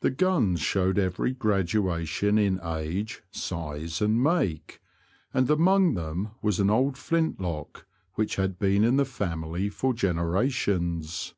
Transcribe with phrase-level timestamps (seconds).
[0.00, 4.80] The guns showed every graduation in age, size, and make,
[5.32, 9.94] and among them was an old flint lock which had been in the family for
[9.94, 11.32] generations.